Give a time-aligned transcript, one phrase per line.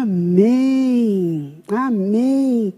[0.00, 1.62] Amém.
[1.68, 2.74] Amém.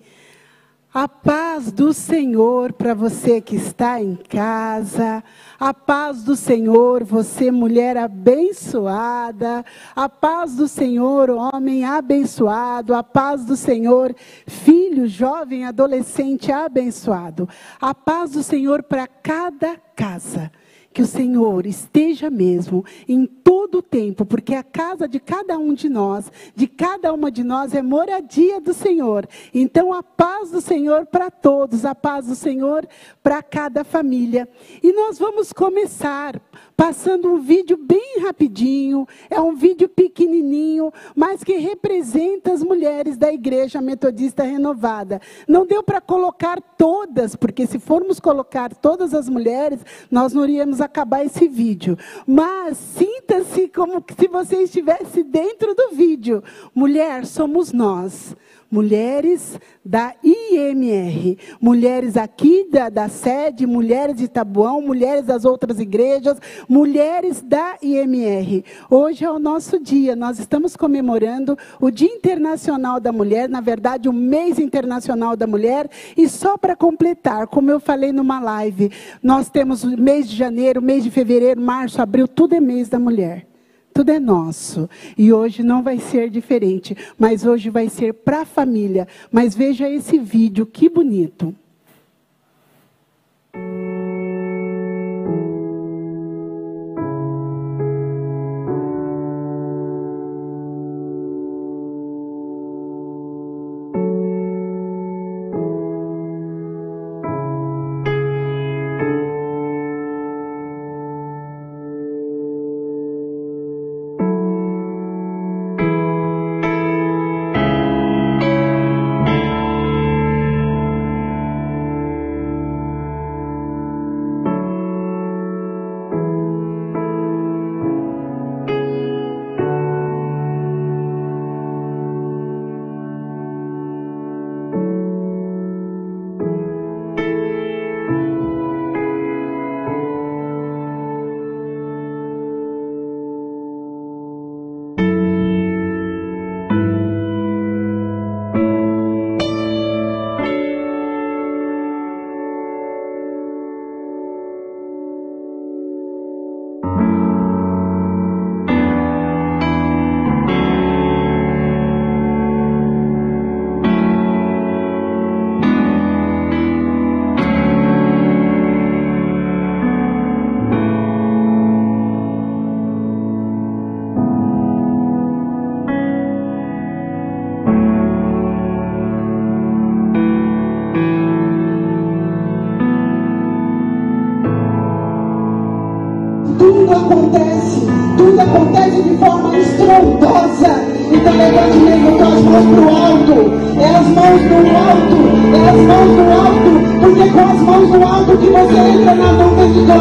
[0.92, 5.22] A paz do Senhor para você que está em casa.
[5.58, 9.64] A paz do Senhor, você mulher abençoada.
[9.94, 12.92] A paz do Senhor, homem abençoado.
[12.92, 14.12] A paz do Senhor,
[14.44, 17.48] filho, jovem, adolescente abençoado.
[17.80, 20.50] A paz do Senhor para cada casa
[20.92, 25.74] que o Senhor esteja mesmo em todo o tempo, porque a casa de cada um
[25.74, 29.28] de nós, de cada uma de nós, é moradia do Senhor.
[29.54, 32.86] Então, a paz do Senhor para todos, a paz do Senhor
[33.22, 34.48] para cada família.
[34.82, 36.40] E nós vamos começar
[36.82, 43.32] passando um vídeo bem rapidinho, é um vídeo pequenininho, mas que representa as mulheres da
[43.32, 45.20] Igreja Metodista Renovada.
[45.46, 49.78] Não deu para colocar todas, porque se formos colocar todas as mulheres,
[50.10, 51.96] nós não iríamos acabar esse vídeo.
[52.26, 56.42] Mas sinta-se como se você estivesse dentro do vídeo.
[56.74, 58.34] Mulher, somos nós
[58.72, 66.38] mulheres da IMR, mulheres aqui da, da sede, mulheres de Tabuão, mulheres das outras igrejas,
[66.66, 68.64] mulheres da IMR.
[68.88, 74.08] Hoje é o nosso dia, nós estamos comemorando o Dia Internacional da Mulher, na verdade,
[74.08, 78.90] o mês internacional da mulher, e só para completar, como eu falei numa live,
[79.22, 83.51] nós temos mês de janeiro, mês de fevereiro, março, abril, tudo é mês da mulher.
[83.94, 84.88] Tudo é nosso.
[85.16, 86.96] E hoje não vai ser diferente.
[87.18, 89.06] Mas hoje vai ser para a família.
[89.30, 91.54] Mas veja esse vídeo, que bonito.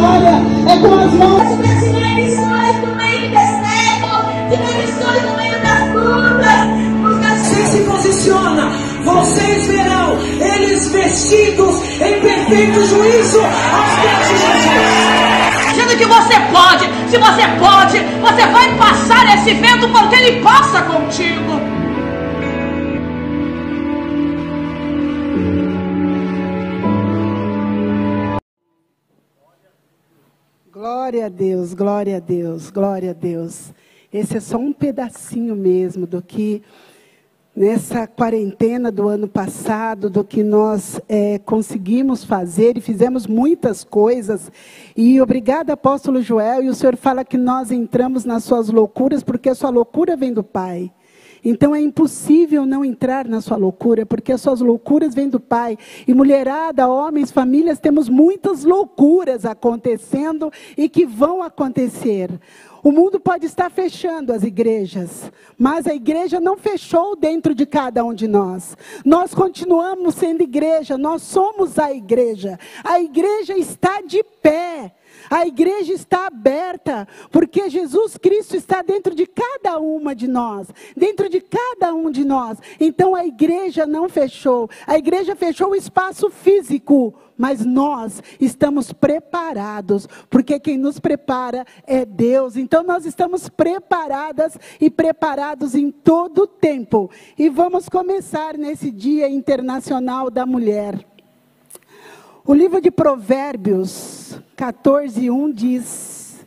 [0.03, 1.41] é com as mãos.
[7.21, 8.71] Você se posiciona,
[9.03, 15.69] vocês verão eles vestidos em perfeito juízo aos pés de Jesus.
[15.69, 20.81] Dizendo que você pode, se você pode, você vai passar esse vento porque ele passa
[20.81, 21.70] contigo.
[31.11, 31.73] Glória a Deus,
[32.71, 33.73] glória a Deus.
[34.13, 36.61] Esse é só um pedacinho mesmo do que
[37.53, 44.49] nessa quarentena do ano passado, do que nós é, conseguimos fazer e fizemos muitas coisas.
[44.95, 46.63] E obrigada, apóstolo Joel.
[46.63, 50.31] E o senhor fala que nós entramos nas suas loucuras, porque a sua loucura vem
[50.31, 50.89] do Pai.
[51.43, 55.77] Então é impossível não entrar na sua loucura, porque as suas loucuras vêm do Pai.
[56.07, 62.29] E mulherada, homens, famílias, temos muitas loucuras acontecendo e que vão acontecer.
[62.83, 68.03] O mundo pode estar fechando as igrejas, mas a igreja não fechou dentro de cada
[68.03, 68.75] um de nós.
[69.05, 72.59] Nós continuamos sendo igreja, nós somos a igreja.
[72.83, 74.95] A igreja está de pé.
[75.29, 81.29] A igreja está aberta, porque Jesus Cristo está dentro de cada uma de nós, dentro
[81.29, 82.57] de cada um de nós.
[82.79, 84.69] Então a igreja não fechou.
[84.85, 92.05] A igreja fechou o espaço físico, mas nós estamos preparados, porque quem nos prepara é
[92.05, 92.55] Deus.
[92.55, 97.09] Então nós estamos preparadas e preparados em todo o tempo.
[97.37, 101.10] E vamos começar nesse Dia Internacional da Mulher.
[102.51, 106.45] O livro de Provérbios 14, 1 diz: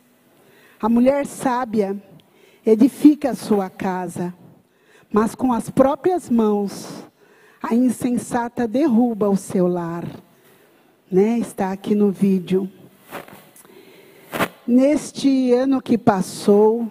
[0.79, 1.97] A mulher sábia
[2.67, 4.35] edifica a sua casa,
[5.11, 7.07] mas com as próprias mãos
[7.63, 10.05] a insensata derruba o seu lar.
[11.11, 11.39] Né?
[11.39, 12.71] Está aqui no vídeo.
[14.67, 16.87] Neste ano que passou,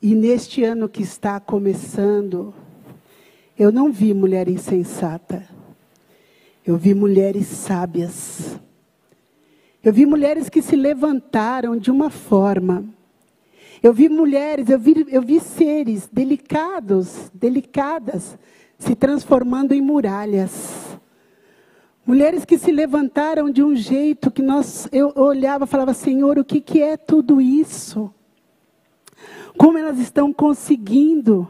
[0.00, 2.54] e neste ano que está começando,
[3.58, 5.58] eu não vi mulher insensata.
[6.70, 8.56] Eu vi mulheres sábias.
[9.82, 12.84] Eu vi mulheres que se levantaram de uma forma.
[13.82, 18.38] Eu vi mulheres, eu vi, eu vi seres delicados, delicadas,
[18.78, 20.96] se transformando em muralhas.
[22.06, 26.44] Mulheres que se levantaram de um jeito que nós, eu olhava e falava, Senhor, o
[26.44, 28.14] que, que é tudo isso?
[29.58, 31.48] Como elas estão conseguindo?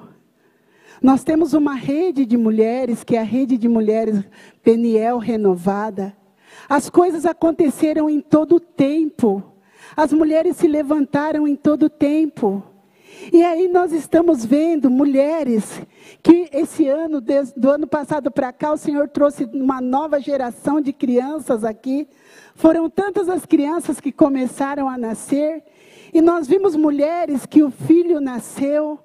[1.02, 4.22] Nós temos uma rede de mulheres, que é a rede de mulheres
[4.62, 6.14] Peniel renovada.
[6.68, 9.42] As coisas aconteceram em todo o tempo.
[9.96, 12.62] As mulheres se levantaram em todo o tempo.
[13.32, 15.82] E aí nós estamos vendo mulheres
[16.22, 17.20] que esse ano,
[17.56, 22.08] do ano passado para cá, o Senhor trouxe uma nova geração de crianças aqui.
[22.54, 25.62] Foram tantas as crianças que começaram a nascer.
[26.12, 28.98] E nós vimos mulheres que o filho nasceu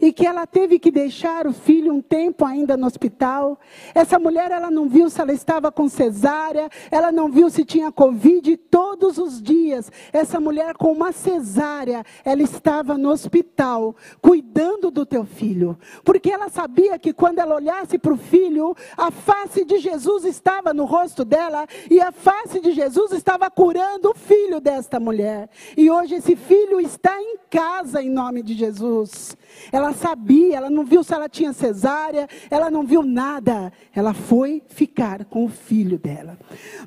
[0.00, 3.58] e que ela teve que deixar o filho um tempo ainda no hospital.
[3.94, 7.92] Essa mulher, ela não viu se ela estava com cesárea, ela não viu se tinha
[7.92, 8.56] covid.
[8.56, 15.24] Todos os dias, essa mulher com uma cesárea, ela estava no hospital, cuidando do teu
[15.24, 15.78] filho.
[16.04, 20.72] Porque ela sabia que quando ela olhasse para o filho, a face de Jesus estava
[20.72, 25.48] no rosto dela e a face de Jesus estava curando o filho desta mulher.
[25.76, 29.36] E hoje esse filho está em casa em nome de Jesus.
[29.72, 33.72] Ela sabia, ela não viu se ela tinha cesárea, ela não viu nada.
[33.94, 36.38] Ela foi ficar com o filho dela.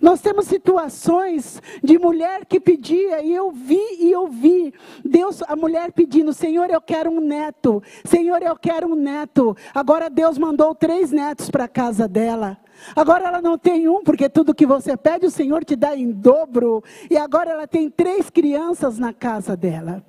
[0.01, 4.73] Nós temos situações de mulher que pedia, e eu vi e eu vi.
[5.03, 7.81] Deus, a mulher pedindo: Senhor, eu quero um neto.
[8.03, 9.55] Senhor, eu quero um neto.
[9.73, 12.57] Agora Deus mandou três netos para a casa dela.
[12.95, 16.11] Agora ela não tem um, porque tudo que você pede o Senhor te dá em
[16.11, 16.83] dobro.
[17.09, 20.03] E agora ela tem três crianças na casa dela.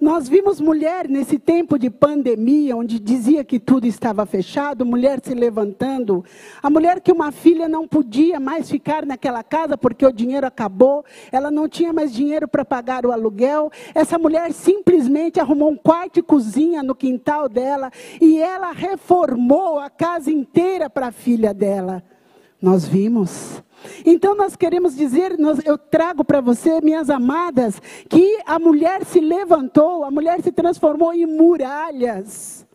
[0.00, 5.34] Nós vimos mulher nesse tempo de pandemia, onde dizia que tudo estava fechado, mulher se
[5.34, 6.24] levantando.
[6.62, 11.04] A mulher que uma filha não podia mais ficar naquela casa porque o dinheiro acabou,
[11.32, 13.72] ela não tinha mais dinheiro para pagar o aluguel.
[13.92, 17.90] Essa mulher simplesmente arrumou um quarto e cozinha no quintal dela
[18.20, 22.04] e ela reformou a casa inteira para a filha dela.
[22.60, 23.62] Nós vimos.
[24.04, 29.20] Então nós queremos dizer, nós, eu trago para você, minhas amadas, que a mulher se
[29.20, 32.66] levantou, a mulher se transformou em muralhas.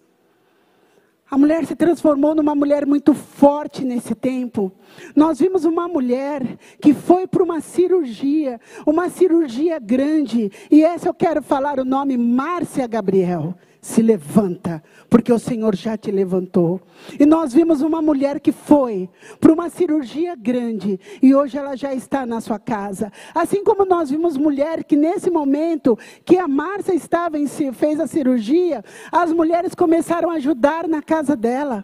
[1.30, 4.72] A mulher se transformou numa mulher muito forte nesse tempo.
[5.16, 10.52] Nós vimos uma mulher que foi para uma cirurgia, uma cirurgia grande.
[10.70, 15.98] E essa eu quero falar o nome Márcia Gabriel se levanta, porque o Senhor já
[15.98, 16.80] te levantou.
[17.20, 19.10] E nós vimos uma mulher que foi
[19.42, 23.12] para uma cirurgia grande e hoje ela já está na sua casa.
[23.36, 28.00] Assim como nós vimos mulher que nesse momento que a Márcia estava em si, fez
[28.00, 31.84] a cirurgia, as mulheres começaram a ajudar na casa dela.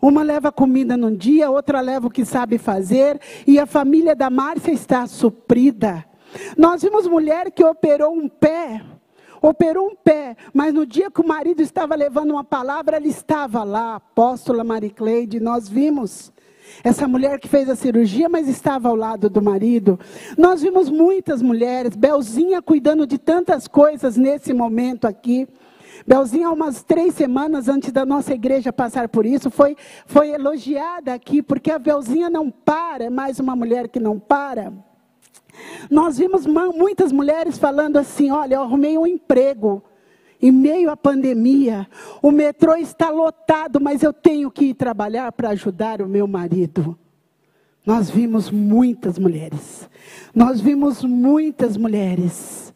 [0.00, 4.30] Uma leva comida num dia, outra leva o que sabe fazer, e a família da
[4.30, 6.04] Márcia está suprida.
[6.56, 8.80] Nós vimos mulher que operou um pé
[9.40, 13.64] operou um pé, mas no dia que o marido estava levando uma palavra, ela estava
[13.64, 16.32] lá, apóstola Maricleide, nós vimos.
[16.84, 19.98] Essa mulher que fez a cirurgia, mas estava ao lado do marido.
[20.38, 25.48] Nós vimos muitas mulheres, Belzinha cuidando de tantas coisas nesse momento aqui.
[26.06, 31.42] Belzinha, umas três semanas antes da nossa igreja passar por isso, foi, foi elogiada aqui,
[31.42, 34.72] porque a Belzinha não para, é mais uma mulher que não para.
[35.90, 39.82] Nós vimos muitas mulheres falando assim: olha, eu arrumei um emprego.
[40.42, 41.86] Em meio à pandemia,
[42.22, 46.98] o metrô está lotado, mas eu tenho que ir trabalhar para ajudar o meu marido.
[47.84, 49.88] Nós vimos muitas mulheres.
[50.34, 52.72] Nós vimos muitas mulheres.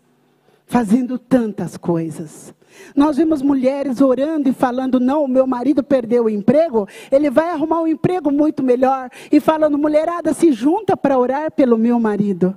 [0.66, 2.52] fazendo tantas coisas.
[2.95, 7.50] Nós vimos mulheres orando e falando: não, o meu marido perdeu o emprego, ele vai
[7.50, 9.11] arrumar um emprego muito melhor.
[9.31, 12.57] E falando: mulherada, se junta para orar pelo meu marido.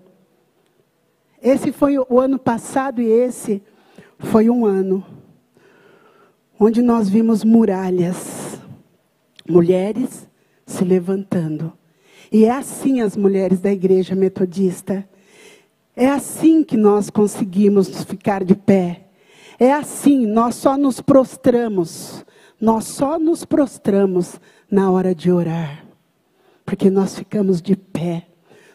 [1.42, 3.62] Esse foi o ano passado e esse
[4.20, 5.06] foi um ano
[6.60, 8.60] onde nós vimos muralhas,
[9.48, 10.28] mulheres
[10.66, 11.72] se levantando.
[12.32, 15.08] E é assim as mulheres da igreja metodista.
[15.96, 19.07] É assim que nós conseguimos ficar de pé.
[19.60, 22.26] É assim, nós só nos prostramos.
[22.60, 25.86] Nós só nos prostramos na hora de orar.
[26.66, 28.28] Porque nós ficamos de pé,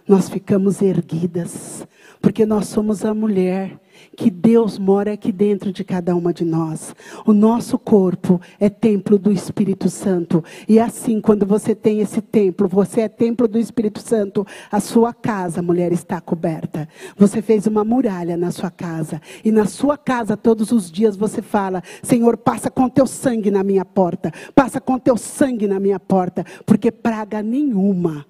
[0.08, 1.86] nós ficamos erguidas,
[2.22, 3.78] porque nós somos a mulher
[4.16, 6.94] que Deus mora aqui dentro de cada uma de nós.
[7.26, 10.44] O nosso corpo é templo do Espírito Santo.
[10.68, 15.12] E assim, quando você tem esse templo, você é templo do Espírito Santo, a sua
[15.12, 16.88] casa, mulher, está coberta.
[17.16, 19.20] Você fez uma muralha na sua casa.
[19.44, 23.62] E na sua casa, todos os dias, você fala: Senhor, passa com teu sangue na
[23.62, 24.32] minha porta.
[24.54, 26.44] Passa com teu sangue na minha porta.
[26.66, 28.26] Porque praga nenhuma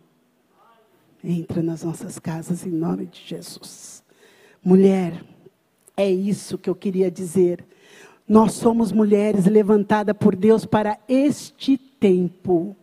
[1.24, 4.02] entra nas nossas casas em nome de Jesus.
[4.64, 5.24] Mulher,
[6.02, 7.64] é isso que eu queria dizer.
[8.28, 12.76] Nós somos mulheres levantadas por Deus para este tempo.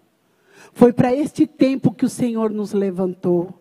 [0.73, 3.53] Foi para este tempo que o Senhor nos levantou.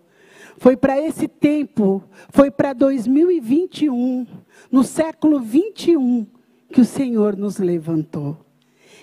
[0.58, 4.26] Foi para esse tempo, foi para 2021,
[4.72, 6.26] no século 21,
[6.72, 8.36] que o Senhor nos levantou.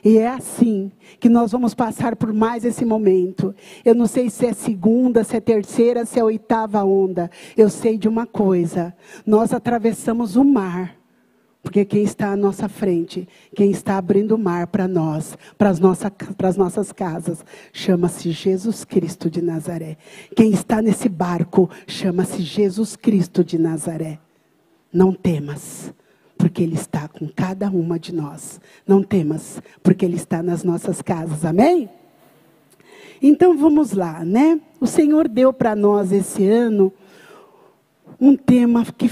[0.06, 3.56] E é assim que nós vamos passar por mais esse momento.
[3.84, 7.32] Eu não sei se é segunda, se é terceira, se é oitava onda.
[7.58, 8.96] Eu sei de uma coisa:
[9.26, 10.96] nós atravessamos o mar.
[11.64, 15.80] Porque quem está à nossa frente, quem está abrindo o mar para nós, para as,
[15.80, 17.44] nossas casas,
[17.74, 19.98] chama-se Jesus Cristo de Nazaré.
[20.36, 24.20] Quem está nesse barco, chama-se Jesus Cristo de Nazaré.
[24.94, 25.92] Não temas
[26.46, 28.62] porque Ele está com cada uma de nós.
[28.86, 31.44] Não temas, porque Ele está nas nossas casas.
[31.44, 31.90] Amém?
[33.20, 34.62] Então vamos lá, né?
[34.80, 36.94] O Senhor deu para nós esse ano
[38.22, 39.10] um tema que,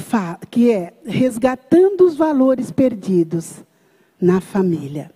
[0.51, 3.63] que é resgatando os valores perdidos
[4.21, 5.09] na família.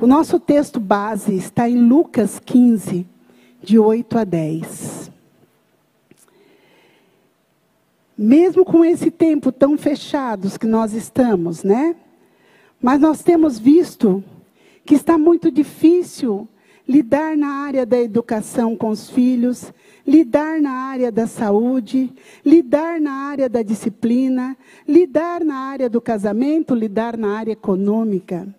[0.00, 3.04] O nosso texto base está em Lucas 15,
[3.60, 4.99] de 8 a 10.
[8.22, 11.96] Mesmo com esse tempo tão fechados que nós estamos, né?
[12.78, 14.22] Mas nós temos visto
[14.84, 16.46] que está muito difícil
[16.86, 19.72] lidar na área da educação com os filhos,
[20.06, 22.12] lidar na área da saúde,
[22.44, 24.54] lidar na área da disciplina,
[24.86, 28.54] lidar na área do casamento, lidar na área econômica.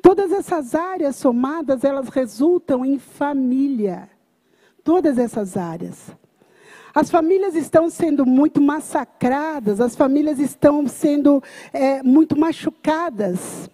[0.00, 4.08] Todas essas áreas somadas, elas resultam em família.
[4.84, 6.14] Todas essas áreas.
[6.94, 13.68] As famílias estão sendo muito massacradas, as famílias estão sendo é, muito machucadas.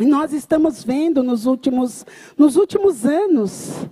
[0.00, 2.04] E nós estamos vendo nos últimos,
[2.36, 3.86] nos últimos anos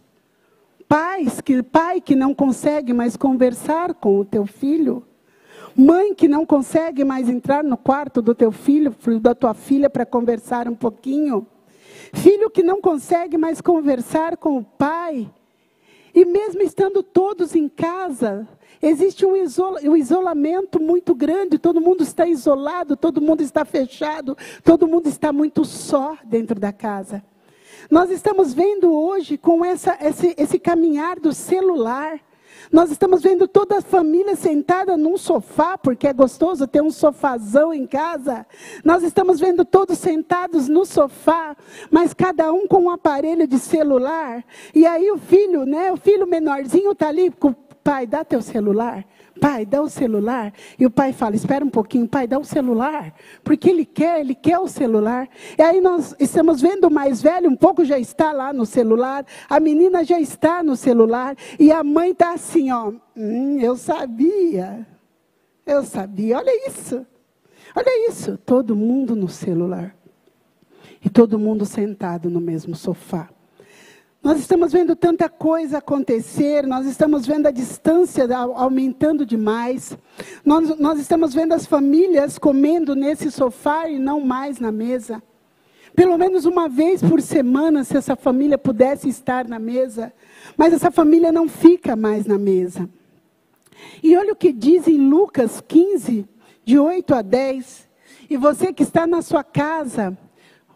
[0.89, 5.05] pais que pai que não consegue mais conversar com o teu filho,
[5.77, 10.05] mãe que não consegue mais entrar no quarto do teu filho, da tua filha para
[10.05, 11.47] conversar um pouquinho,
[12.13, 15.31] filho que não consegue mais conversar com o pai,
[16.15, 18.47] e mesmo estando todos em casa,
[18.83, 24.37] existe um, isola, um, isolamento muito grande, todo mundo está isolado, todo mundo está fechado,
[24.65, 27.23] todo mundo está muito só dentro da casa.
[27.91, 32.21] Nós estamos vendo hoje, com essa, esse, esse caminhar do celular,
[32.71, 37.73] nós estamos vendo toda a família sentada num sofá, porque é gostoso ter um sofazão
[37.73, 38.47] em casa.
[38.85, 41.57] Nós estamos vendo todos sentados no sofá,
[41.91, 44.45] mas cada um com um aparelho de celular.
[44.75, 49.05] E aí o filho, né, o filho menorzinho está ali com pai, dá teu celular.
[49.41, 50.53] Pai, dá o celular.
[50.79, 53.15] E o pai fala: Espera um pouquinho, pai, dá o celular.
[53.43, 55.29] Porque ele quer, ele quer o celular.
[55.57, 59.25] E aí nós estamos vendo o mais velho, um pouco já está lá no celular.
[59.49, 61.37] A menina já está no celular.
[61.59, 64.87] E a mãe está assim: Ó, hum, eu sabia.
[65.65, 66.39] Eu sabia.
[66.39, 67.07] Olha isso.
[67.75, 68.39] Olha isso.
[68.39, 69.95] Todo mundo no celular.
[71.05, 73.29] E todo mundo sentado no mesmo sofá.
[74.29, 79.97] Nós estamos vendo tanta coisa acontecer, nós estamos vendo a distância aumentando demais,
[80.45, 85.23] nós, nós estamos vendo as famílias comendo nesse sofá e não mais na mesa.
[85.97, 90.13] Pelo menos uma vez por semana, se essa família pudesse estar na mesa,
[90.59, 92.87] mas essa família não fica mais na mesa.
[94.03, 96.29] E olha o que diz em Lucas 15,
[96.67, 97.89] de 8 a 10.
[98.29, 100.15] E você que está na sua casa,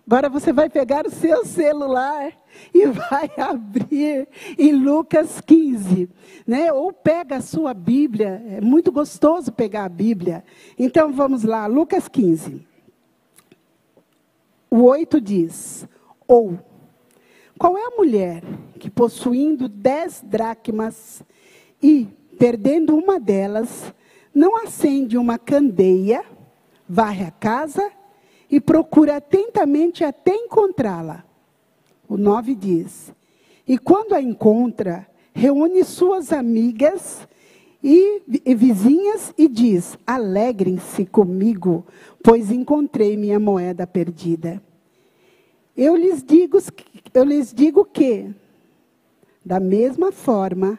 [0.07, 2.33] Agora você vai pegar o seu celular
[2.73, 4.29] e vai abrir
[4.59, 6.09] em Lucas 15,
[6.47, 6.73] né?
[6.73, 10.45] Ou pega a sua Bíblia, é muito gostoso pegar a Bíblia.
[10.79, 12.67] Então vamos lá, Lucas 15.
[14.71, 15.87] O 8 diz:
[16.27, 16.59] Ou,
[17.59, 18.43] qual é a mulher
[18.79, 21.23] que possuindo dez dracmas
[21.83, 23.93] e perdendo uma delas,
[24.35, 26.25] não acende uma candeia,
[26.89, 27.93] varre a casa
[28.51, 31.25] e procura atentamente até encontrá-la?
[32.13, 33.11] O 9 diz:
[33.67, 37.27] E quando a encontra, reúne suas amigas
[37.83, 41.87] e, e vizinhas e diz: Alegrem-se comigo,
[42.23, 44.63] pois encontrei minha moeda perdida.
[45.75, 46.59] Eu lhes digo,
[47.15, 48.31] eu lhes digo que,
[49.43, 50.79] da mesma forma,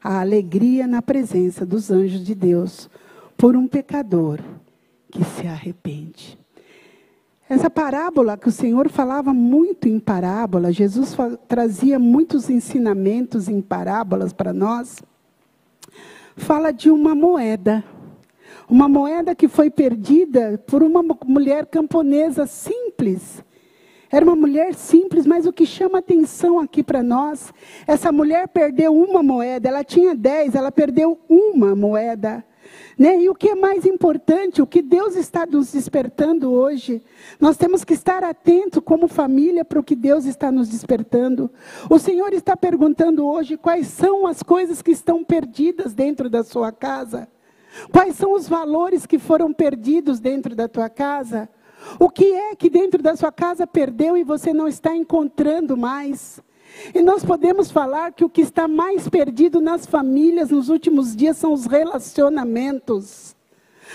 [0.00, 2.88] a alegria na presença dos anjos de Deus
[3.36, 4.38] por um pecador
[5.10, 6.37] que se arrepende.
[7.48, 14.34] Essa parábola que o Senhor falava muito em parábola, Jesus trazia muitos ensinamentos em parábolas
[14.34, 15.02] para nós.
[16.36, 17.82] Fala de uma moeda.
[18.68, 23.42] Uma moeda que foi perdida por uma mulher camponesa simples.
[24.10, 27.52] Era uma mulher simples, mas o que chama atenção aqui para nós,
[27.86, 32.44] essa mulher perdeu uma moeda, ela tinha dez, ela perdeu uma moeda.
[32.98, 33.22] Né?
[33.22, 37.02] E o que é mais importante, o que Deus está nos despertando hoje,
[37.38, 41.50] nós temos que estar atentos como família para o que Deus está nos despertando.
[41.88, 46.72] O Senhor está perguntando hoje quais são as coisas que estão perdidas dentro da sua
[46.72, 47.28] casa.
[47.92, 51.48] Quais são os valores que foram perdidos dentro da tua casa?
[51.98, 56.42] O que é que dentro da sua casa perdeu e você não está encontrando mais?
[56.94, 61.36] E nós podemos falar que o que está mais perdido nas famílias nos últimos dias
[61.36, 63.36] são os relacionamentos.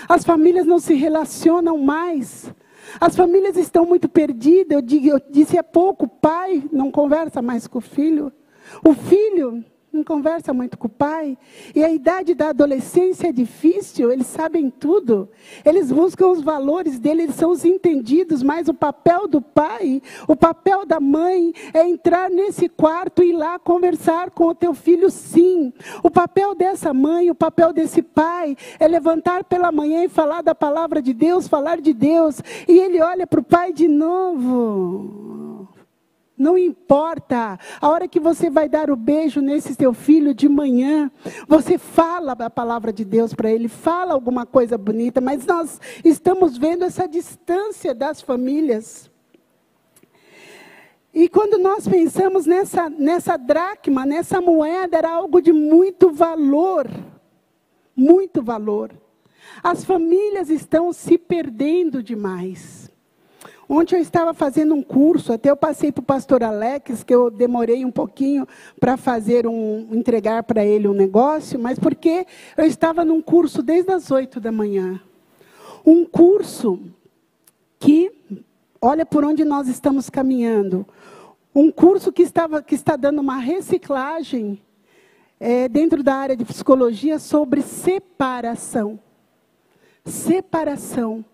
[0.08, 2.52] As famílias não se relacionam mais.
[3.00, 4.76] As famílias estão muito perdidas.
[4.76, 8.32] Eu, digo, eu disse há pouco: o pai não conversa mais com o filho.
[8.84, 9.64] O filho
[9.94, 11.38] não conversa muito com o pai.
[11.74, 15.28] E a idade da adolescência é difícil, eles sabem tudo.
[15.64, 20.34] Eles buscam os valores dele, eles são os entendidos, mas o papel do pai, o
[20.36, 25.10] papel da mãe é entrar nesse quarto e ir lá conversar com o teu filho,
[25.10, 25.72] sim.
[26.02, 30.54] O papel dessa mãe, o papel desse pai é levantar pela manhã e falar da
[30.54, 32.40] palavra de Deus, falar de Deus.
[32.68, 35.43] E ele olha para o pai de novo.
[36.36, 37.58] Não importa.
[37.80, 41.10] A hora que você vai dar o beijo nesse seu filho de manhã,
[41.46, 46.58] você fala a palavra de Deus para ele, fala alguma coisa bonita, mas nós estamos
[46.58, 49.10] vendo essa distância das famílias.
[51.12, 56.90] E quando nós pensamos nessa, nessa dracma, nessa moeda, era algo de muito valor.
[57.94, 58.90] Muito valor.
[59.62, 62.83] As famílias estão se perdendo demais.
[63.68, 67.30] Ontem eu estava fazendo um curso, até eu passei para o pastor Alex, que eu
[67.30, 68.46] demorei um pouquinho
[68.78, 73.90] para fazer um, entregar para ele um negócio, mas porque eu estava num curso desde
[73.90, 75.00] as oito da manhã.
[75.84, 76.78] Um curso
[77.78, 78.12] que,
[78.80, 80.86] olha por onde nós estamos caminhando.
[81.54, 84.60] Um curso que, estava, que está dando uma reciclagem
[85.38, 88.98] é, dentro da área de psicologia sobre separação.
[90.04, 91.24] Separação.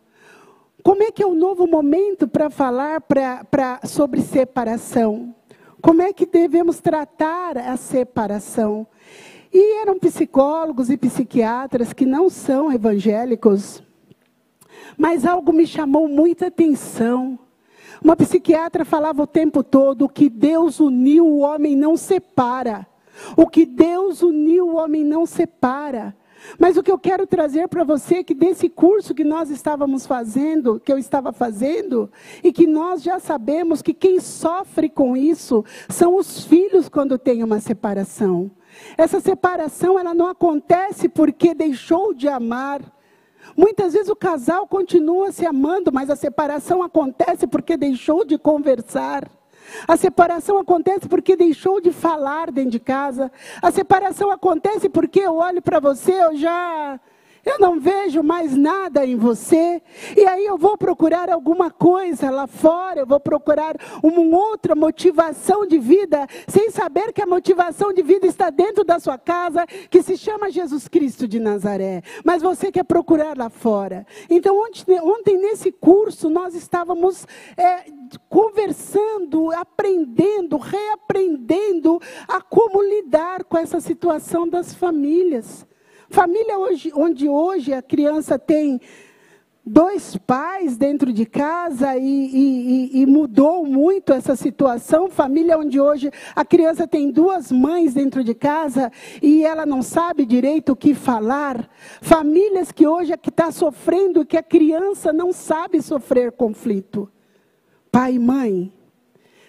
[0.83, 5.35] Como é que é o novo momento para falar pra, pra, sobre separação?
[5.81, 8.87] Como é que devemos tratar a separação?
[9.53, 13.83] E eram psicólogos e psiquiatras que não são evangélicos,
[14.97, 17.39] mas algo me chamou muita atenção.
[18.03, 22.87] Uma psiquiatra falava o tempo todo: que Deus uniu, o homem não separa.
[23.37, 26.17] O que Deus uniu, o homem não separa.
[26.59, 30.07] Mas o que eu quero trazer para você é que desse curso que nós estávamos
[30.07, 32.11] fazendo, que eu estava fazendo,
[32.43, 37.43] e que nós já sabemos que quem sofre com isso são os filhos quando tem
[37.43, 38.51] uma separação.
[38.97, 42.81] Essa separação ela não acontece porque deixou de amar.
[43.57, 49.40] Muitas vezes o casal continua se amando, mas a separação acontece porque deixou de conversar.
[49.87, 53.31] A separação acontece porque deixou de falar dentro de casa.
[53.63, 56.99] A separação acontece porque eu olho para você, eu já
[57.45, 59.83] eu não vejo mais nada em você.
[60.17, 65.67] E aí eu vou procurar alguma coisa lá fora, eu vou procurar uma outra motivação
[65.67, 70.03] de vida, sem saber que a motivação de vida está dentro da sua casa, que
[70.03, 72.03] se chama Jesus Cristo de Nazaré.
[72.25, 74.07] Mas você quer procurar lá fora.
[74.29, 77.27] Então, ontem, ontem nesse curso, nós estávamos
[77.57, 77.85] é,
[78.29, 85.67] conversando, aprendendo, reaprendendo a como lidar com essa situação das famílias.
[86.11, 88.81] Família hoje, onde hoje a criança tem
[89.65, 95.09] dois pais dentro de casa e, e, e, mudou muito essa situação.
[95.09, 98.91] Família onde hoje a criança tem duas mães dentro de casa
[99.23, 101.71] e ela não sabe direito o que falar.
[102.03, 107.09] Famílias que hoje é que está sofrendo que a criança não sabe sofrer conflito.
[107.93, 108.73] Pai e mãe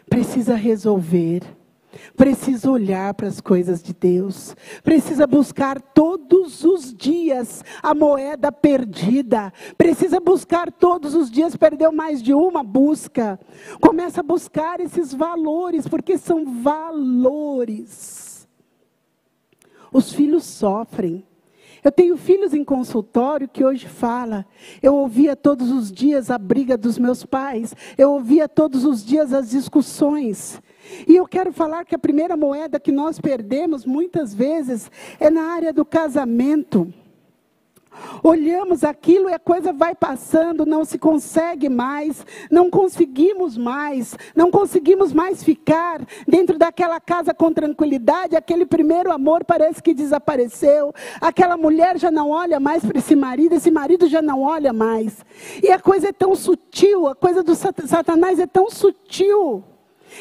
[0.08, 1.42] precisa resolver
[2.16, 4.56] Precisa olhar para as coisas de Deus.
[4.84, 9.52] Precisa buscar todos os dias a moeda perdida.
[9.78, 13.40] Precisa buscar todos os dias, perdeu mais de uma, busca.
[13.80, 18.48] Começa a buscar esses valores, porque são valores.
[19.92, 21.26] Os filhos sofrem.
[21.84, 24.46] Eu tenho filhos em consultório que hoje fala.
[24.82, 27.76] Eu ouvia todos os dias a briga dos meus pais.
[27.98, 30.62] Eu ouvia todos os dias as discussões.
[31.08, 34.90] E eu quero falar que a primeira moeda que nós perdemos muitas vezes
[35.20, 36.92] é na área do casamento.
[38.24, 44.50] Olhamos aquilo e a coisa vai passando, não se consegue mais, não conseguimos mais, não
[44.50, 48.36] conseguimos mais ficar dentro daquela casa com tranquilidade.
[48.36, 50.94] Aquele primeiro amor parece que desapareceu.
[51.20, 55.26] Aquela mulher já não olha mais para esse marido, esse marido já não olha mais.
[55.62, 59.64] E a coisa é tão sutil, a coisa do Satanás é tão sutil.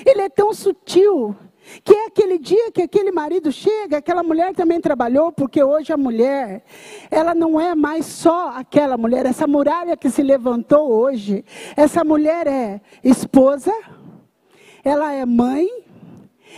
[0.05, 1.37] Ele é tão sutil
[1.85, 5.97] que é aquele dia que aquele marido chega, aquela mulher também trabalhou, porque hoje a
[5.97, 6.65] mulher,
[7.11, 11.45] ela não é mais só aquela mulher, essa muralha que se levantou hoje,
[11.77, 13.73] essa mulher é esposa,
[14.83, 15.69] ela é mãe,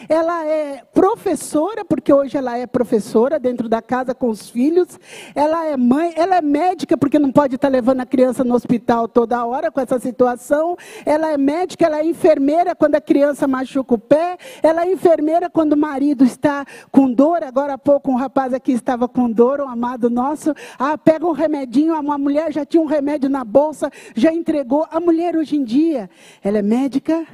[0.08, 4.98] ela é professora, porque hoje ela é professora dentro da casa com os filhos.
[5.34, 9.08] Ela é mãe, ela é médica, porque não pode estar levando a criança no hospital
[9.08, 10.76] toda hora com essa situação.
[11.04, 14.36] Ela é médica, ela é enfermeira quando a criança machuca o pé.
[14.62, 17.42] Ela é enfermeira quando o marido está com dor.
[17.42, 20.54] Agora há pouco um rapaz aqui estava com dor, um amado nosso.
[20.78, 24.86] Ah, pega um remedinho, uma mulher já tinha um remédio na bolsa, já entregou.
[24.90, 26.08] A mulher hoje em dia,
[26.42, 27.26] ela é médica,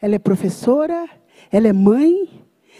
[0.00, 1.08] ela é professora,
[1.50, 2.28] ela é mãe,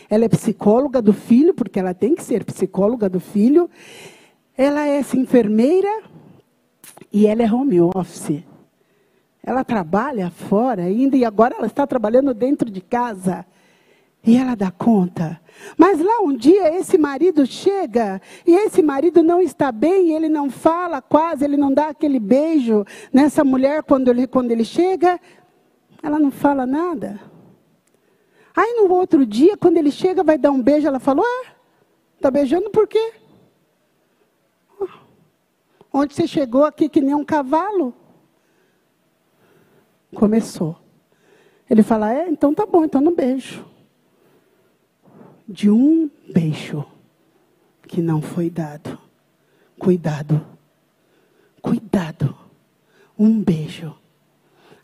[0.08, 3.68] ela é psicóloga do filho, porque ela tem que ser psicóloga do filho.
[4.56, 6.02] Ela é enfermeira
[7.12, 8.42] e ela é home office.
[9.42, 13.46] Ela trabalha fora ainda e agora ela está trabalhando dentro de casa.
[14.24, 15.40] E ela dá conta.
[15.78, 20.50] Mas lá um dia esse marido chega e esse marido não está bem, ele não
[20.50, 25.18] fala quase, ele não dá aquele beijo nessa mulher quando ele, quando ele chega.
[26.02, 27.29] Ela não fala nada.
[28.54, 31.52] Aí no outro dia, quando ele chega, vai dar um beijo, ela falou: Ah,
[32.16, 33.14] está beijando por quê?
[35.92, 37.94] Onde você chegou aqui que nem um cavalo?
[40.14, 40.76] Começou.
[41.68, 43.64] Ele fala: É, então tá bom, então não beijo.
[45.48, 46.84] De um beijo
[47.82, 48.98] que não foi dado.
[49.78, 50.44] Cuidado.
[51.60, 52.36] Cuidado.
[53.18, 53.94] Um beijo.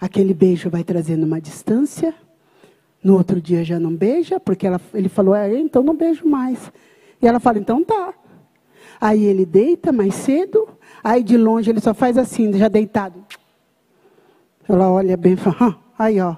[0.00, 2.14] Aquele beijo vai trazendo uma distância
[3.06, 6.72] no outro dia já não beija, porque ela, ele falou, é, então não beijo mais.
[7.22, 8.12] E ela fala, então tá.
[9.00, 10.68] Aí ele deita mais cedo,
[11.04, 13.24] aí de longe ele só faz assim, já deitado.
[14.68, 16.34] Ela olha bem e fala, ah, aí ó.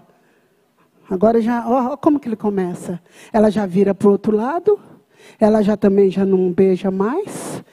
[1.09, 3.01] Agora já, ó, ó, como que ele começa.
[3.33, 4.79] Ela já vira para o outro lado,
[5.41, 7.65] ela já também já não beija mais.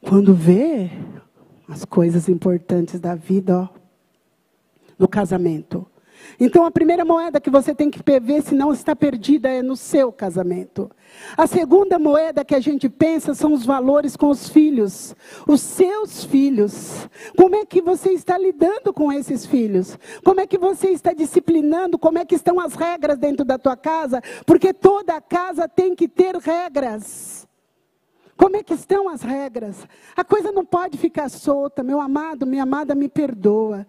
[0.00, 0.90] Quando vê
[1.68, 3.68] as coisas importantes da vida, ó,
[4.98, 5.86] no casamento.
[6.38, 9.76] Então, a primeira moeda que você tem que ver se não está perdida é no
[9.76, 10.90] seu casamento.
[11.36, 15.14] A segunda moeda que a gente pensa são os valores com os filhos,
[15.46, 17.08] os seus filhos.
[17.36, 19.98] Como é que você está lidando com esses filhos?
[20.24, 21.98] Como é que você está disciplinando?
[21.98, 24.22] Como é que estão as regras dentro da tua casa?
[24.44, 27.46] Porque toda casa tem que ter regras.
[28.36, 29.88] Como é que estão as regras?
[30.14, 33.86] A coisa não pode ficar solta, meu amado, minha amada, me perdoa.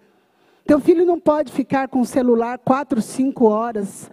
[0.68, 4.12] Teu filho não pode ficar com o celular quatro, cinco horas.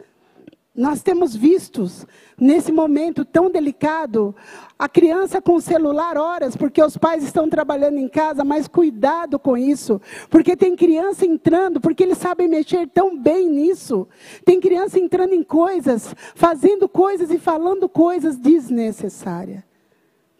[0.72, 2.06] Nós temos vistos,
[2.38, 4.34] nesse momento tão delicado,
[4.78, 9.36] a criança com o celular horas, porque os pais estão trabalhando em casa, mas cuidado
[9.36, 14.06] com isso, porque tem criança entrando, porque eles sabem mexer tão bem nisso.
[14.44, 19.62] Tem criança entrando em coisas, fazendo coisas e falando coisas desnecessárias.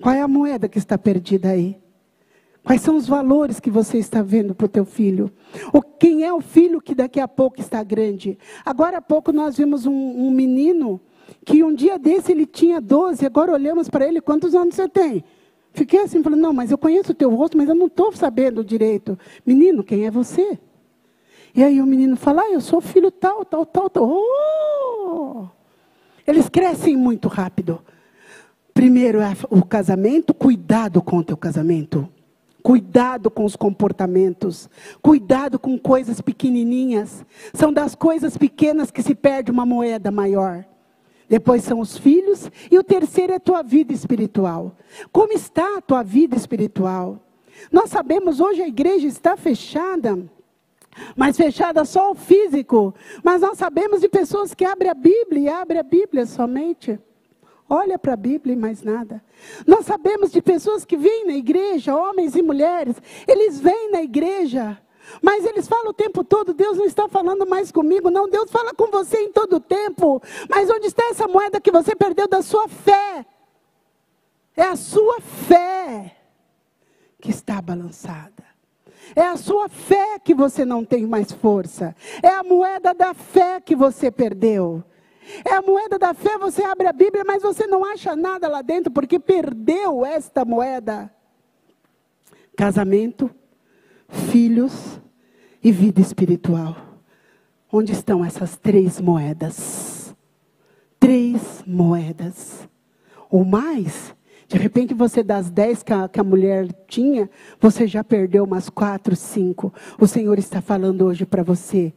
[0.00, 1.83] Qual é a moeda que está perdida aí?
[2.64, 5.30] Quais são os valores que você está vendo para o teu filho?
[5.70, 8.38] Ou quem é o filho que daqui a pouco está grande?
[8.64, 10.98] Agora há pouco nós vimos um, um menino
[11.44, 15.22] que um dia desse ele tinha 12, agora olhamos para ele, quantos anos você tem?
[15.74, 18.64] Fiquei assim, falando, não, mas eu conheço o teu rosto, mas eu não estou sabendo
[18.64, 19.18] direito.
[19.44, 20.58] Menino, quem é você?
[21.54, 24.08] E aí o menino fala, ah, eu sou filho tal, tal, tal, tal.
[24.08, 25.46] Oh!
[26.26, 27.80] Eles crescem muito rápido.
[28.72, 32.08] Primeiro é o casamento, cuidado com o teu casamento.
[32.64, 34.70] Cuidado com os comportamentos.
[35.02, 37.22] Cuidado com coisas pequenininhas.
[37.52, 40.64] São das coisas pequenas que se perde uma moeda maior.
[41.28, 42.50] Depois são os filhos.
[42.70, 44.74] E o terceiro é a tua vida espiritual.
[45.12, 47.20] Como está a tua vida espiritual?
[47.70, 50.24] Nós sabemos, hoje a igreja está fechada
[51.16, 52.94] mas fechada só o físico.
[53.22, 56.98] Mas nós sabemos de pessoas que abrem a Bíblia e abrem a Bíblia somente.
[57.68, 59.22] Olha para a Bíblia e mais nada.
[59.66, 62.96] Nós sabemos de pessoas que vêm na igreja, homens e mulheres,
[63.26, 64.78] eles vêm na igreja,
[65.22, 68.28] mas eles falam o tempo todo: Deus não está falando mais comigo, não.
[68.28, 70.22] Deus fala com você em todo o tempo.
[70.48, 73.24] Mas onde está essa moeda que você perdeu da sua fé?
[74.56, 76.16] É a sua fé
[77.20, 78.44] que está balançada.
[79.14, 81.94] É a sua fé que você não tem mais força.
[82.22, 84.82] É a moeda da fé que você perdeu.
[85.44, 88.62] É a moeda da fé, você abre a Bíblia, mas você não acha nada lá
[88.62, 91.10] dentro porque perdeu esta moeda.
[92.56, 93.30] Casamento,
[94.08, 95.00] filhos
[95.62, 96.76] e vida espiritual.
[97.72, 100.14] Onde estão essas três moedas?
[101.00, 102.68] Três moedas.
[103.28, 104.14] Ou mais.
[104.46, 108.68] De repente, você das dez que a, que a mulher tinha, você já perdeu umas
[108.68, 109.72] quatro, cinco.
[109.98, 111.92] O Senhor está falando hoje para você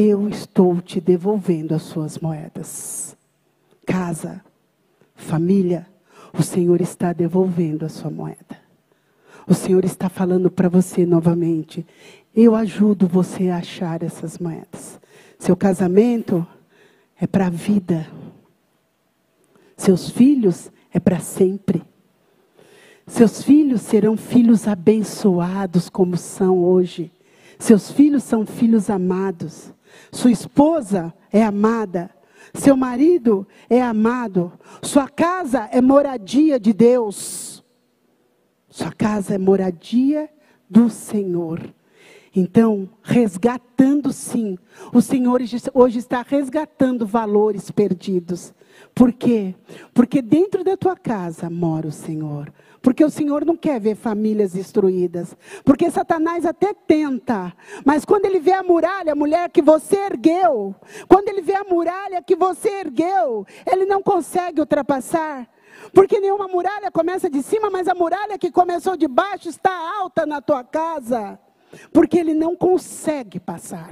[0.00, 3.16] eu estou te devolvendo as suas moedas.
[3.84, 4.40] Casa,
[5.16, 5.88] família,
[6.32, 8.56] o Senhor está devolvendo a sua moeda.
[9.44, 11.84] O Senhor está falando para você novamente.
[12.32, 15.00] Eu ajudo você a achar essas moedas.
[15.36, 16.46] Seu casamento
[17.20, 18.06] é para a vida.
[19.76, 21.82] Seus filhos é para sempre.
[23.04, 27.10] Seus filhos serão filhos abençoados como são hoje.
[27.58, 29.72] Seus filhos são filhos amados.
[30.12, 32.10] Sua esposa é amada.
[32.54, 34.52] Seu marido é amado.
[34.82, 37.64] Sua casa é moradia de Deus.
[38.68, 40.30] Sua casa é moradia
[40.68, 41.74] do Senhor.
[42.34, 44.58] Então, resgatando sim,
[44.92, 45.40] o Senhor
[45.74, 48.54] hoje está resgatando valores perdidos.
[48.94, 49.54] Por quê?
[49.92, 52.52] Porque dentro da tua casa mora o Senhor.
[52.80, 55.36] Porque o Senhor não quer ver famílias destruídas.
[55.64, 57.52] Porque Satanás até tenta.
[57.84, 60.74] Mas quando ele vê a muralha, a mulher que você ergueu,
[61.08, 65.48] quando ele vê a muralha que você ergueu, ele não consegue ultrapassar.
[65.92, 70.26] Porque nenhuma muralha começa de cima, mas a muralha que começou de baixo está alta
[70.26, 71.38] na tua casa.
[71.92, 73.90] Porque ele não consegue passar.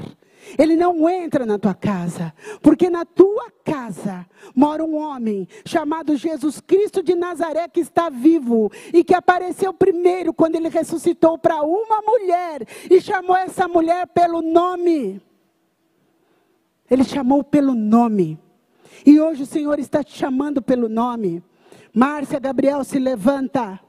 [0.59, 2.33] Ele não entra na tua casa,
[2.63, 8.71] porque na tua casa mora um homem chamado Jesus Cristo de Nazaré que está vivo
[8.93, 14.41] e que apareceu primeiro quando ele ressuscitou para uma mulher e chamou essa mulher pelo
[14.41, 15.21] nome.
[16.91, 18.39] Ele chamou pelo nome.
[19.05, 21.43] E hoje o Senhor está te chamando pelo nome.
[21.93, 23.81] Márcia Gabriel se levanta.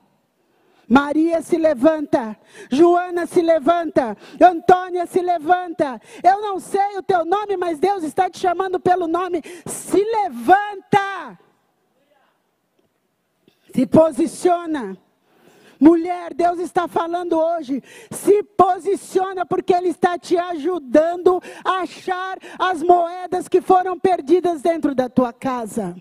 [0.87, 2.37] Maria se levanta,
[2.71, 5.99] Joana se levanta, Antônia se levanta.
[6.23, 9.41] Eu não sei o teu nome, mas Deus está te chamando pelo nome.
[9.65, 11.37] Se levanta.
[13.75, 14.97] Se posiciona.
[15.77, 17.83] Mulher, Deus está falando hoje.
[18.09, 24.95] Se posiciona, porque Ele está te ajudando a achar as moedas que foram perdidas dentro
[24.95, 25.95] da tua casa.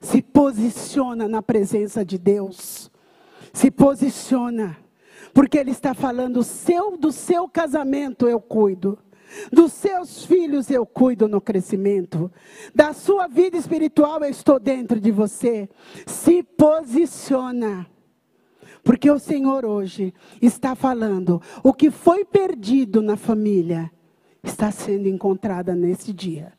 [0.00, 2.88] Se posiciona na presença de Deus
[3.58, 4.78] se posiciona,
[5.34, 8.98] porque Ele está falando: seu, do seu casamento eu cuido.
[9.52, 12.32] Dos seus filhos eu cuido no crescimento.
[12.74, 15.68] Da sua vida espiritual eu estou dentro de você.
[16.06, 17.86] Se posiciona.
[18.82, 23.90] Porque o Senhor hoje está falando: o que foi perdido na família
[24.42, 26.52] está sendo encontrada nesse dia.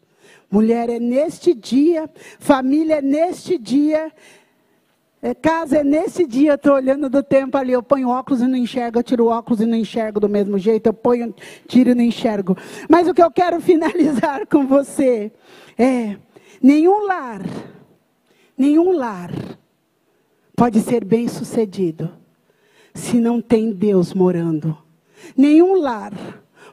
[0.52, 2.10] Mulher é neste dia,
[2.40, 4.12] família é neste dia,
[5.22, 8.48] é, casa é nesse dia, eu estou olhando do tempo ali, eu ponho óculos e
[8.48, 11.36] não enxergo, eu tiro óculos e não enxergo do mesmo jeito, eu ponho,
[11.68, 12.58] tiro e não enxergo.
[12.90, 15.32] Mas o que eu quero finalizar com você
[15.78, 16.16] é:
[16.62, 17.42] nenhum lar,
[18.58, 19.32] nenhum lar
[20.56, 22.12] pode ser bem sucedido
[22.94, 24.78] se não tem Deus morando.
[25.36, 26.14] Nenhum lar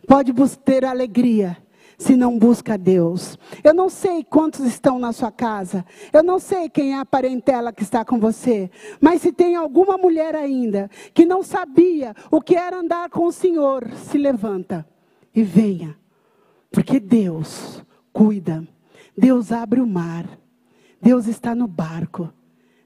[0.07, 0.33] pode
[0.65, 1.57] ter alegria
[1.99, 3.39] se não busca Deus.
[3.65, 5.85] Eu não sei quantos estão na sua casa.
[6.13, 8.71] Eu não sei quem é a parentela que está com você.
[9.01, 13.33] Mas se tem alguma mulher ainda que não sabia o que era andar com o
[13.33, 14.87] Senhor, se levanta
[15.35, 15.97] e venha.
[16.71, 17.83] Porque Deus
[18.13, 18.67] cuida.
[19.17, 20.27] Deus abre o mar.
[21.01, 22.33] Deus está no barco.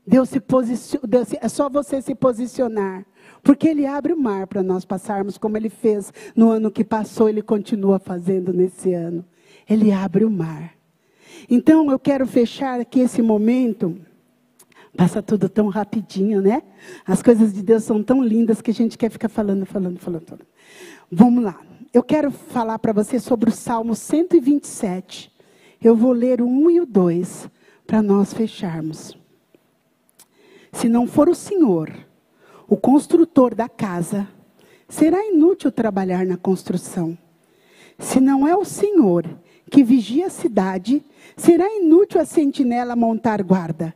[0.06, 1.06] Deus se posiciona,
[1.40, 3.06] é só você se posicionar.
[3.42, 7.28] Porque Ele abre o mar para nós passarmos, como Ele fez no ano que passou,
[7.28, 9.24] Ele continua fazendo nesse ano.
[9.68, 10.74] Ele abre o mar.
[11.48, 13.96] Então eu quero fechar aqui esse momento
[14.96, 16.62] Passa tudo tão rapidinho, né?
[17.06, 20.26] As coisas de Deus são tão lindas que a gente quer ficar falando, falando, falando.
[20.26, 20.46] falando.
[21.10, 21.60] Vamos lá.
[21.92, 25.32] Eu quero falar para você sobre o Salmo 127.
[25.82, 27.48] Eu vou ler o 1 e o 2
[27.86, 29.16] para nós fecharmos.
[30.72, 31.90] Se não for o Senhor,
[32.70, 34.28] o construtor da casa,
[34.88, 37.18] será inútil trabalhar na construção.
[37.98, 39.26] Se não é o Senhor
[39.68, 41.04] que vigia a cidade,
[41.36, 43.92] será inútil a sentinela montar guarda.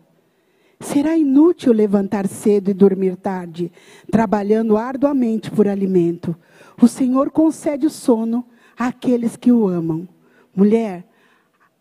[0.80, 3.70] Será inútil levantar cedo e dormir tarde,
[4.10, 6.37] trabalhando arduamente por alimento.
[6.82, 8.44] O Senhor concede o sono
[8.76, 10.08] àqueles que o amam.
[10.54, 11.04] Mulher,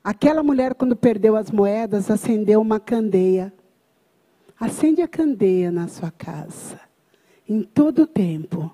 [0.03, 3.51] aquela mulher, quando perdeu as moedas, acendeu uma candeia.
[4.63, 6.79] Acende a candeia na sua casa,
[7.49, 8.71] em todo o tempo.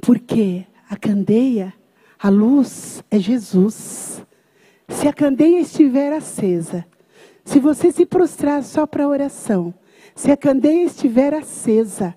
[0.00, 1.74] Porque a candeia,
[2.18, 4.24] a luz, é Jesus.
[4.88, 6.86] Se a candeia estiver acesa,
[7.44, 9.74] se você se prostrar só para oração,
[10.14, 12.14] se a candeia estiver acesa,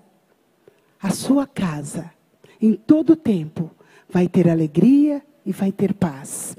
[0.98, 2.10] a sua casa,
[2.58, 3.70] em todo o tempo,
[4.08, 6.56] vai ter alegria e vai ter paz.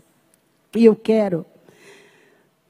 [0.76, 1.44] E eu quero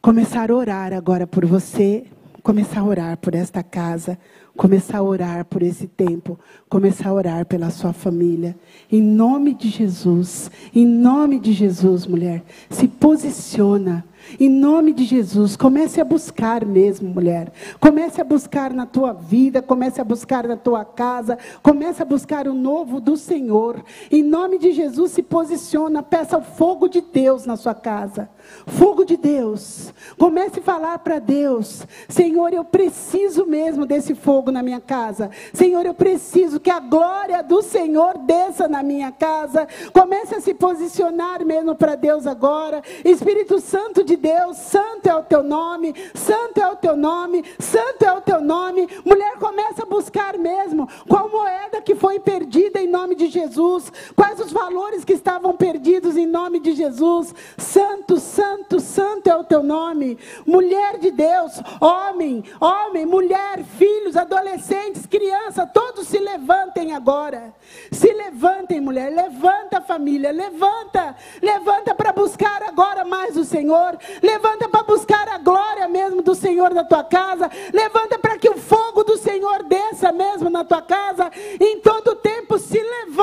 [0.01, 2.05] começar a orar agora por você,
[2.49, 4.17] começar a orar por esta casa,
[4.57, 8.57] começar a orar por esse tempo, começar a orar pela sua família.
[8.91, 14.03] Em nome de Jesus, em nome de Jesus, mulher, se posiciona
[14.37, 17.51] em nome de Jesus, comece a buscar mesmo, mulher.
[17.79, 22.47] Comece a buscar na tua vida, comece a buscar na tua casa, comece a buscar
[22.47, 23.83] o novo do Senhor.
[24.11, 28.29] Em nome de Jesus, se posiciona, peça o fogo de Deus na sua casa.
[28.65, 29.93] Fogo de Deus.
[30.17, 35.29] Comece a falar para Deus: Senhor, eu preciso mesmo desse fogo na minha casa.
[35.53, 39.67] Senhor, eu preciso que a glória do Senhor desça na minha casa.
[39.93, 42.81] Comece a se posicionar mesmo para Deus agora.
[43.05, 48.03] Espírito Santo de Deus, santo é o teu nome, santo é o teu nome, santo
[48.03, 48.87] é o teu nome.
[49.03, 54.39] Mulher, começa a buscar mesmo qual moeda que foi perdida em nome de Jesus, quais
[54.39, 57.33] os valores que estavam perdidos em nome de Jesus.
[57.57, 60.17] Santo, santo, santo é o teu nome.
[60.45, 67.53] Mulher de Deus, homem, homem, mulher, filhos, adolescentes, criança, todos se levantem agora.
[67.91, 74.67] Se levantem, mulher, levanta a família, levanta, levanta para buscar agora mais o Senhor, Levanta
[74.69, 77.49] para buscar a glória mesmo do Senhor na tua casa.
[77.73, 81.31] Levanta para que o fogo do Senhor desça mesmo na tua casa.
[81.59, 83.18] Em todo tempo se levanta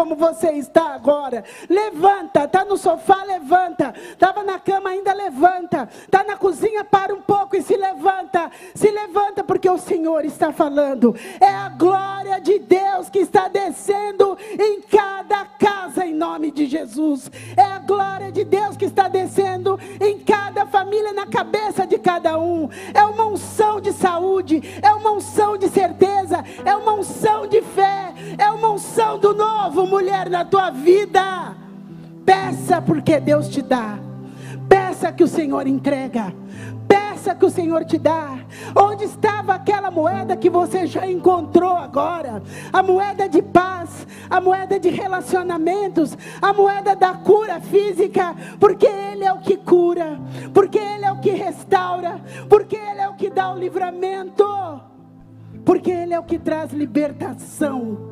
[0.00, 1.44] como você está agora.
[1.68, 3.92] Levanta, está no sofá, levanta.
[4.12, 5.86] Estava na cama ainda levanta.
[5.92, 8.50] Está na cozinha, para um pouco e se levanta.
[8.74, 11.14] Se levanta porque o Senhor está falando.
[11.38, 17.30] É a glória de Deus que está descendo em cada casa em nome de Jesus.
[17.54, 22.38] É a glória de Deus que está descendo em cada família, na cabeça de cada
[22.38, 22.70] um.
[22.94, 28.14] É uma unção de saúde, é uma unção de certeza, é uma unção de fé,
[28.40, 31.56] é uma unção do novo, mulher, na tua vida.
[32.24, 33.98] Peça porque Deus te dá.
[34.68, 36.32] Peça que o Senhor entrega
[37.20, 38.38] peça que o Senhor te dá.
[38.74, 42.42] Onde estava aquela moeda que você já encontrou agora?
[42.72, 49.24] A moeda de paz, a moeda de relacionamentos, a moeda da cura física, porque Ele
[49.24, 50.18] é o que cura,
[50.54, 54.44] porque Ele é o que restaura, porque Ele é o que dá o livramento,
[55.64, 58.09] porque Ele é o que traz libertação.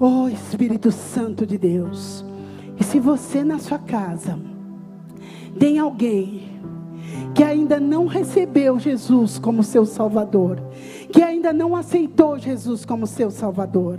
[0.00, 2.24] Oh Espírito Santo de Deus.
[2.78, 4.38] E se você na sua casa
[5.58, 6.60] tem alguém
[7.34, 10.62] que ainda não recebeu Jesus como seu Salvador,
[11.12, 13.98] que ainda não aceitou Jesus como seu Salvador,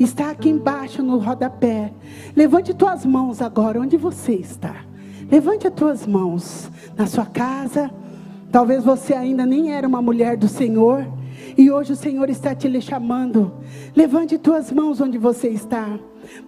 [0.00, 1.92] está aqui embaixo no rodapé.
[2.34, 4.76] Levante tuas mãos agora, onde você está.
[5.30, 7.90] Levante as tuas mãos na sua casa.
[8.50, 11.06] Talvez você ainda nem era uma mulher do Senhor.
[11.56, 13.54] E hoje o Senhor está te chamando.
[13.94, 15.98] Levante tuas mãos onde você está.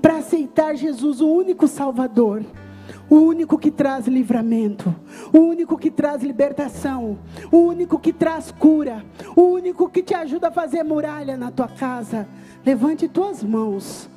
[0.00, 2.44] Para aceitar Jesus, o único Salvador
[3.08, 4.94] o único que traz livramento,
[5.32, 7.18] o único que traz libertação,
[7.52, 9.04] o único que traz cura,
[9.36, 12.26] o único que te ajuda a fazer muralha na tua casa.
[12.64, 14.08] Levante tuas mãos,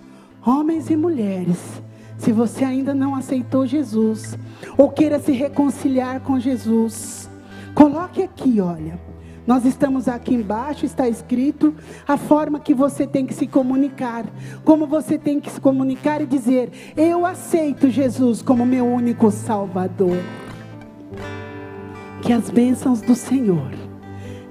[0.45, 1.82] homens e mulheres.
[2.17, 4.38] Se você ainda não aceitou Jesus,
[4.78, 7.30] ou queira se reconciliar com Jesus,
[7.73, 9.09] coloque aqui, olha.
[9.49, 11.73] Nós estamos aqui embaixo, está escrito
[12.07, 14.23] a forma que você tem que se comunicar.
[14.63, 20.17] Como você tem que se comunicar e dizer: Eu aceito Jesus como meu único Salvador.
[22.21, 23.71] Que as bênçãos do Senhor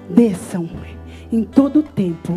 [0.09, 0.69] desçam
[1.31, 2.33] em todo o tempo.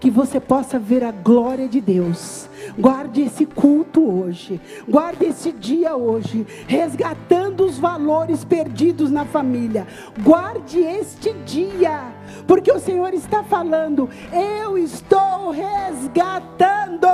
[0.00, 2.49] Que você possa ver a glória de Deus
[2.80, 4.58] Guarde esse culto hoje.
[4.88, 6.46] Guarde esse dia hoje.
[6.66, 9.86] Resgatando os valores perdidos na família.
[10.22, 12.12] Guarde este dia.
[12.46, 17.06] Porque o Senhor está falando: Eu estou resgatando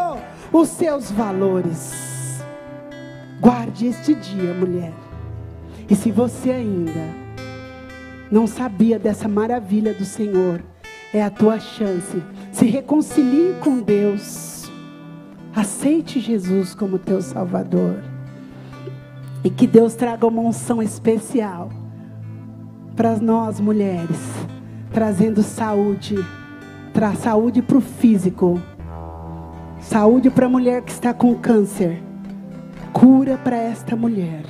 [0.53, 2.41] os seus valores.
[3.41, 4.93] Guarde este dia, mulher.
[5.91, 7.15] E se você ainda
[8.31, 10.63] não sabia dessa maravilha do Senhor,
[11.13, 12.23] é a tua chance.
[12.53, 14.56] Se reconcilie com Deus.
[15.57, 18.03] Aceite Jesus como teu Salvador.
[19.43, 21.71] E que Deus traga uma unção especial
[22.95, 24.19] para nós mulheres,
[24.93, 26.23] trazendo saúde,
[26.93, 28.61] traz saúde para o físico,
[29.81, 32.03] saúde para a mulher que está com câncer,
[32.93, 34.43] cura para esta mulher,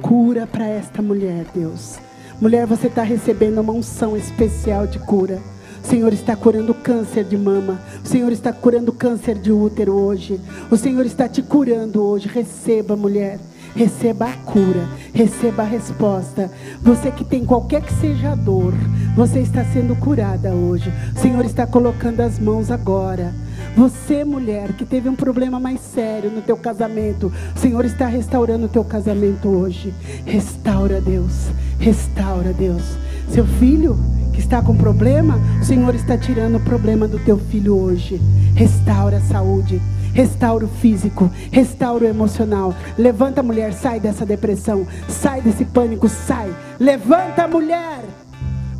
[0.00, 1.98] cura para esta mulher, Deus.
[2.40, 5.42] Mulher, você está recebendo uma unção especial de cura.
[5.82, 7.80] O Senhor está curando câncer de mama.
[8.04, 10.40] O Senhor está curando câncer de útero hoje.
[10.70, 12.28] O Senhor está te curando hoje.
[12.28, 13.38] Receba, mulher.
[13.74, 16.50] Receba a cura, receba a resposta.
[16.82, 18.74] Você que tem qualquer que seja a dor,
[19.16, 20.92] você está sendo curada hoje.
[21.16, 23.32] O Senhor está colocando as mãos agora.
[23.74, 28.66] Você, mulher, que teve um problema mais sério no teu casamento, o Senhor está restaurando
[28.66, 29.94] o teu casamento hoje.
[30.26, 31.48] Restaura, Deus.
[31.78, 32.82] Restaura, Deus.
[33.30, 33.98] Seu filho
[34.32, 38.20] que está com problema, o Senhor está tirando o problema do teu filho hoje.
[38.54, 39.80] Restaura a saúde,
[40.12, 42.74] restaura o físico, restaura o emocional.
[42.98, 46.54] Levanta, mulher, sai dessa depressão, sai desse pânico, sai.
[46.80, 48.00] Levanta, mulher,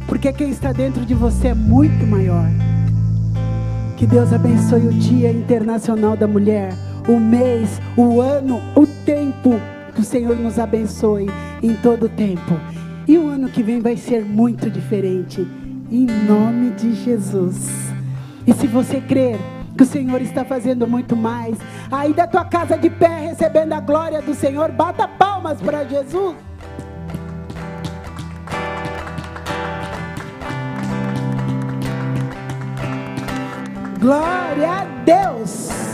[0.07, 2.46] porque quem está dentro de você é muito maior.
[3.96, 6.72] Que Deus abençoe o Dia Internacional da Mulher,
[7.09, 9.61] o mês, o ano, o tempo.
[9.94, 11.30] Que o Senhor nos abençoe
[11.62, 12.59] em todo o tempo.
[13.07, 15.46] E o ano que vem vai ser muito diferente.
[15.90, 17.92] Em nome de Jesus.
[18.46, 19.38] E se você crer
[19.76, 21.57] que o Senhor está fazendo muito mais,
[21.90, 26.36] aí da tua casa de pé, recebendo a glória do Senhor, bata palmas para Jesus.
[34.00, 35.91] Glória a Deus.